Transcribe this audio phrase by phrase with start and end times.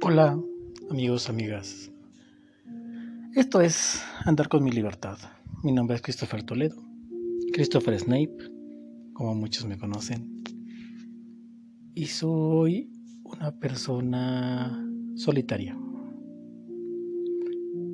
[0.00, 0.40] Hola
[0.90, 1.90] amigos, amigas.
[3.34, 5.18] Esto es Andar con mi libertad.
[5.62, 6.76] Mi nombre es Christopher Toledo.
[7.52, 8.34] Christopher Snape,
[9.12, 10.42] como muchos me conocen.
[11.94, 12.90] Y soy
[13.32, 15.78] una persona solitaria.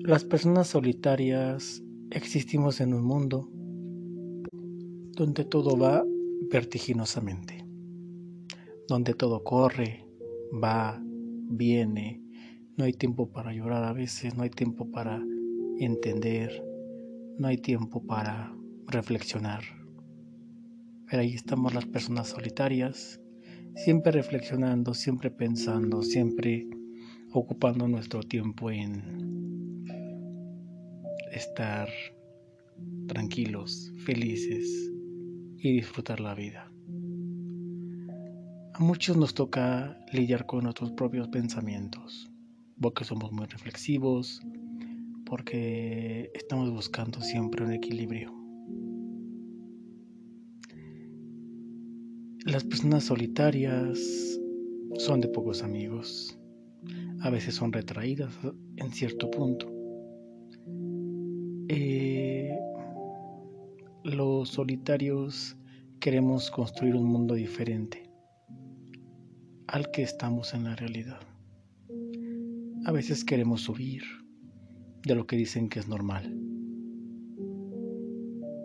[0.00, 3.50] Las personas solitarias existimos en un mundo
[5.16, 6.04] donde todo va
[6.50, 7.66] vertiginosamente,
[8.88, 10.06] donde todo corre,
[10.52, 12.22] va, viene,
[12.76, 15.22] no hay tiempo para llorar a veces, no hay tiempo para
[15.78, 16.64] entender,
[17.38, 18.56] no hay tiempo para
[18.86, 19.62] reflexionar.
[21.10, 23.20] Pero ahí estamos las personas solitarias,
[23.76, 26.66] siempre reflexionando, siempre pensando, siempre
[27.32, 29.84] ocupando nuestro tiempo en
[31.32, 31.88] estar
[33.06, 34.90] tranquilos, felices
[35.58, 36.70] y disfrutar la vida.
[38.74, 42.30] A muchos nos toca lidiar con nuestros propios pensamientos,
[42.80, 44.40] porque somos muy reflexivos,
[45.26, 48.47] porque estamos buscando siempre un equilibrio.
[52.48, 54.40] Las personas solitarias
[54.96, 56.40] son de pocos amigos,
[57.20, 58.32] a veces son retraídas
[58.76, 59.70] en cierto punto.
[61.68, 62.58] Eh,
[64.02, 65.58] los solitarios
[66.00, 68.10] queremos construir un mundo diferente
[69.66, 71.20] al que estamos en la realidad.
[72.86, 74.04] A veces queremos subir
[75.02, 76.34] de lo que dicen que es normal.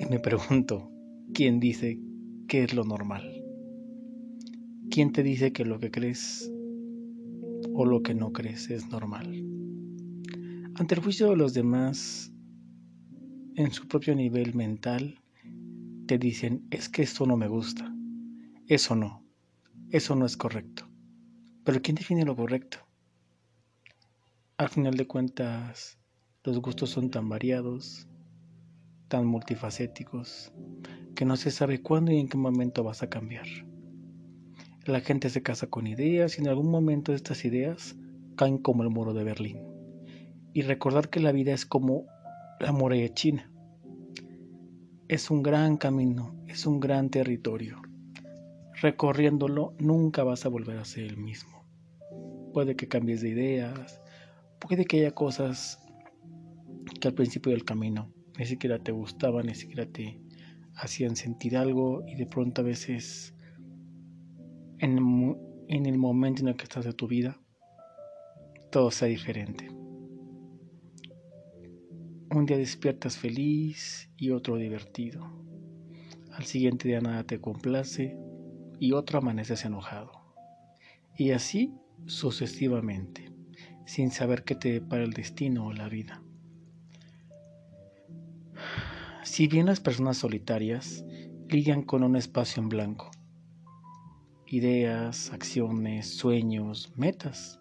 [0.00, 0.90] Y me pregunto,
[1.32, 2.00] ¿quién dice
[2.48, 3.37] qué es lo normal?
[4.98, 6.50] ¿Quién te dice que lo que crees
[7.72, 9.28] o lo que no crees es normal?
[10.74, 12.32] Ante el juicio de los demás,
[13.54, 15.20] en su propio nivel mental,
[16.08, 17.94] te dicen, es que esto no me gusta,
[18.66, 19.24] eso no,
[19.90, 20.88] eso no es correcto.
[21.62, 22.78] Pero ¿quién define lo correcto?
[24.56, 25.96] Al final de cuentas,
[26.42, 28.08] los gustos son tan variados,
[29.06, 30.52] tan multifacéticos,
[31.14, 33.46] que no se sabe cuándo y en qué momento vas a cambiar.
[34.88, 37.94] La gente se casa con ideas y en algún momento estas ideas
[38.36, 39.60] caen como el muro de Berlín.
[40.52, 42.06] Y recordar que la vida es como
[42.58, 43.52] la muralla china.
[45.06, 47.80] Es un gran camino, es un gran territorio.
[48.80, 51.58] Recorriéndolo nunca vas a volver a ser el mismo
[52.52, 54.00] puede que cambies de ideas,
[54.58, 55.78] puede que haya cosas
[57.00, 60.20] que al principio del camino ni siquiera te gustaban, ni siquiera te
[60.74, 63.34] hacían sentir algo y de pronto a veces
[64.80, 67.40] en, el momento en el que estás de tu vida
[68.70, 69.70] todo sea diferente.
[72.30, 75.26] Un día despiertas feliz y otro divertido.
[76.32, 78.18] Al siguiente día nada te complace
[78.78, 80.12] y otro amaneces enojado.
[81.16, 81.72] Y así
[82.06, 83.32] sucesivamente,
[83.86, 86.22] sin saber qué te depara el destino o la vida.
[89.24, 91.04] Si bien las personas solitarias
[91.48, 93.10] lidian con un espacio en blanco,
[94.50, 97.60] ideas, acciones, sueños, metas,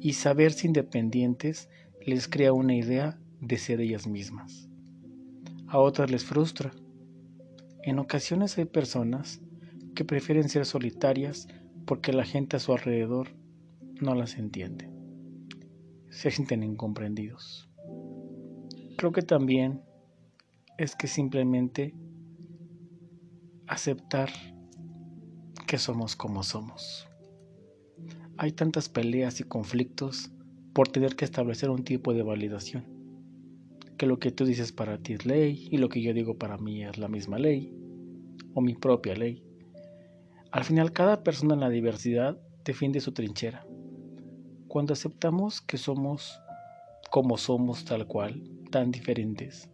[0.00, 1.68] y saberse independientes
[2.06, 4.68] les crea una idea de ser ellas mismas.
[5.66, 6.70] A otras les frustra.
[7.82, 9.40] En ocasiones hay personas
[9.94, 11.48] que prefieren ser solitarias
[11.84, 13.28] porque la gente a su alrededor
[14.00, 14.88] no las entiende.
[16.10, 17.68] Se sienten incomprendidos.
[18.96, 19.82] Creo que también
[20.76, 21.94] es que simplemente
[23.66, 24.30] aceptar
[25.68, 27.06] que somos como somos.
[28.38, 30.30] Hay tantas peleas y conflictos
[30.72, 32.86] por tener que establecer un tipo de validación.
[33.98, 36.56] Que lo que tú dices para ti es ley y lo que yo digo para
[36.56, 37.70] mí es la misma ley
[38.54, 39.44] o mi propia ley.
[40.52, 43.66] Al final, cada persona en la diversidad defiende su trinchera.
[44.68, 46.40] Cuando aceptamos que somos
[47.10, 49.68] como somos tal cual, tan diferentes,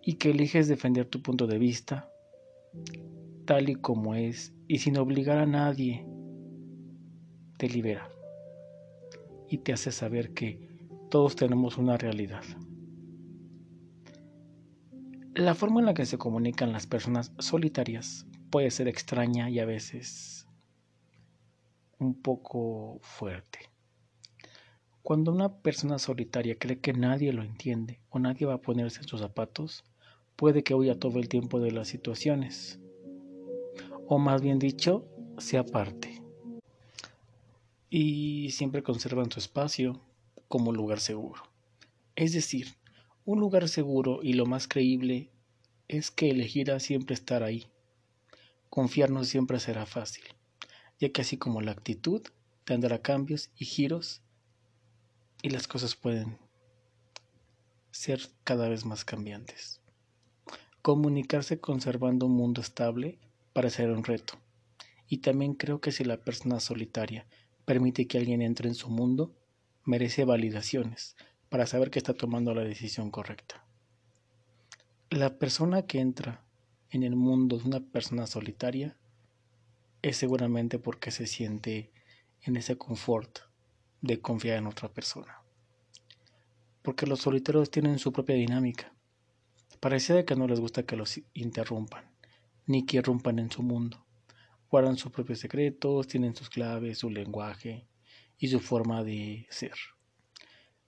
[0.00, 2.08] y que eliges defender tu punto de vista,
[3.44, 6.06] tal y como es, y sin obligar a nadie,
[7.58, 8.08] te libera
[9.48, 10.68] y te hace saber que
[11.10, 12.42] todos tenemos una realidad.
[15.34, 19.64] La forma en la que se comunican las personas solitarias puede ser extraña y a
[19.64, 20.46] veces
[21.98, 23.70] un poco fuerte.
[25.02, 29.08] Cuando una persona solitaria cree que nadie lo entiende o nadie va a ponerse en
[29.08, 29.84] sus zapatos,
[30.36, 32.80] puede que huya todo el tiempo de las situaciones.
[34.06, 35.06] O más bien dicho,
[35.38, 36.22] se aparte.
[37.90, 40.00] y siempre conservan su espacio
[40.48, 41.44] como lugar seguro.
[42.16, 42.74] Es decir,
[43.24, 45.30] un lugar seguro y lo más creíble
[45.86, 47.68] es que elegirá siempre estar ahí.
[48.68, 50.24] Confiarnos siempre será fácil,
[50.98, 52.22] ya que así como la actitud
[52.64, 54.22] tendrá cambios y giros
[55.40, 56.38] y las cosas pueden
[57.92, 59.80] ser cada vez más cambiantes.
[60.82, 63.20] Comunicarse conservando un mundo estable
[63.70, 64.38] ser un reto.
[65.08, 67.26] Y también creo que si la persona solitaria
[67.64, 69.34] permite que alguien entre en su mundo,
[69.84, 71.16] merece validaciones
[71.48, 73.64] para saber que está tomando la decisión correcta.
[75.10, 76.44] La persona que entra
[76.90, 78.96] en el mundo de una persona solitaria
[80.02, 81.92] es seguramente porque se siente
[82.42, 83.38] en ese confort
[84.00, 85.42] de confiar en otra persona.
[86.82, 88.92] Porque los solitarios tienen su propia dinámica.
[89.80, 92.04] Parece que no les gusta que los interrumpan,
[92.66, 94.04] ni que irrumpan en su mundo.
[94.70, 97.86] Guardan sus propios secretos, tienen sus claves, su lenguaje
[98.38, 99.74] y su forma de ser.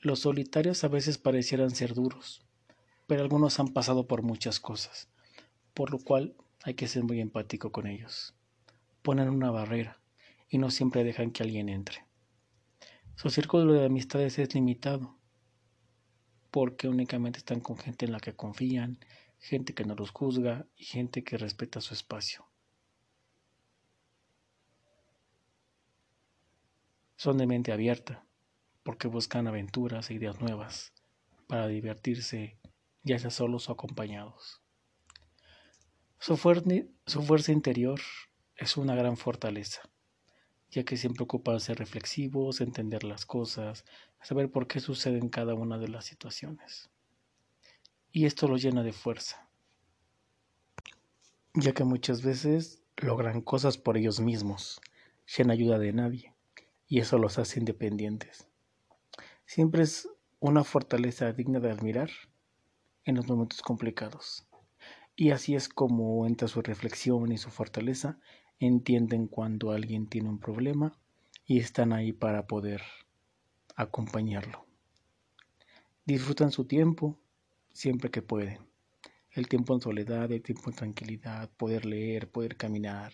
[0.00, 2.44] Los solitarios a veces parecieran ser duros,
[3.06, 5.08] pero algunos han pasado por muchas cosas,
[5.74, 8.34] por lo cual hay que ser muy empático con ellos.
[9.02, 10.00] Ponen una barrera
[10.48, 12.04] y no siempre dejan que alguien entre.
[13.14, 15.16] Su círculo de amistades es limitado,
[16.50, 18.98] porque únicamente están con gente en la que confían,
[19.38, 22.46] gente que no los juzga y gente que respeta su espacio.
[27.16, 28.24] Son de mente abierta,
[28.82, 30.92] porque buscan aventuras e ideas nuevas
[31.46, 32.58] para divertirse,
[33.02, 34.62] ya sea solos o acompañados.
[36.18, 38.00] Su, su fuerza interior
[38.56, 39.82] es una gran fortaleza
[40.70, 43.84] ya que siempre ocupa ser reflexivos, entender las cosas,
[44.22, 46.90] saber por qué suceden cada una de las situaciones.
[48.10, 49.48] Y esto los llena de fuerza,
[51.54, 54.80] ya que muchas veces logran cosas por ellos mismos,
[55.26, 56.34] sin ayuda de nadie,
[56.86, 58.48] y eso los hace independientes.
[59.44, 60.08] Siempre es
[60.40, 62.10] una fortaleza digna de admirar
[63.04, 64.46] en los momentos complicados.
[65.16, 68.18] Y así es como entra su reflexión y su fortaleza
[68.60, 70.98] entienden cuando alguien tiene un problema
[71.44, 72.82] y están ahí para poder
[73.74, 74.66] acompañarlo.
[76.04, 77.18] Disfrutan su tiempo
[77.78, 78.58] siempre que pueden.
[79.30, 83.12] El tiempo en soledad, el tiempo en tranquilidad, poder leer, poder caminar,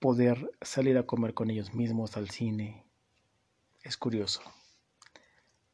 [0.00, 2.84] poder salir a comer con ellos mismos al cine.
[3.84, 4.42] Es curioso.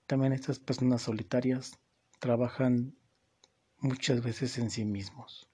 [0.07, 1.79] También estas personas solitarias
[2.19, 2.95] trabajan
[3.79, 5.49] muchas veces en sí mismos.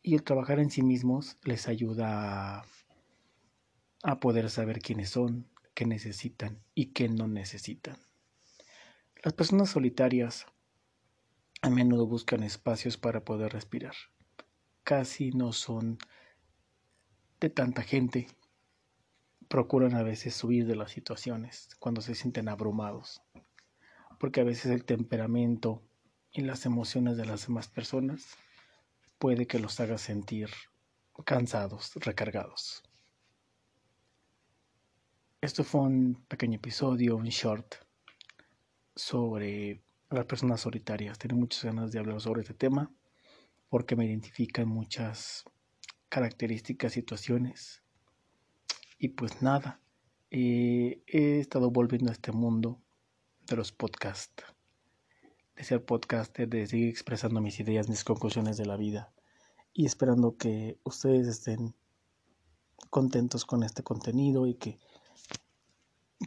[0.00, 2.64] Y el trabajar en sí mismos les ayuda
[4.02, 7.98] a, poder saber quiénes son, qué necesitan y qué no necesitan.
[9.22, 10.46] Las personas solitarias
[11.62, 13.94] a menudo buscan espacios para poder respirar.
[14.82, 15.98] Casi no son
[17.40, 18.26] de tanta gente.
[19.46, 23.22] Procuran a veces huir de las situaciones cuando se sienten abrumados.
[24.18, 25.82] Porque a veces el temperamento
[26.32, 28.36] y las emociones de las demás personas
[29.18, 30.50] puede que los haga sentir
[31.24, 32.82] cansados, recargados.
[35.40, 37.74] Esto fue un pequeño episodio, un short,
[38.96, 39.80] sobre
[40.14, 41.18] las personas solitarias.
[41.18, 42.90] Tengo muchas ganas de hablar sobre este tema
[43.68, 45.44] porque me identifican muchas
[46.08, 47.82] características, situaciones.
[48.98, 49.80] Y pues nada,
[50.30, 52.80] eh, he estado volviendo a este mundo
[53.46, 54.44] de los podcasts
[55.56, 59.12] de ser podcaster, de seguir expresando mis ideas, mis conclusiones de la vida
[59.72, 61.74] y esperando que ustedes estén
[62.90, 64.78] contentos con este contenido y que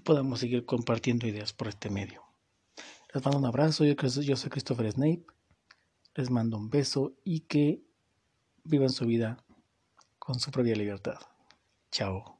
[0.04, 2.25] podamos seguir compartiendo ideas por este medio.
[3.16, 5.26] Les mando un abrazo, yo, soy Christopher Snape,
[6.16, 7.82] les mando un beso y que
[8.66, 9.38] vivan su vida
[10.20, 11.20] con su propia libertad.
[11.92, 12.35] Chao.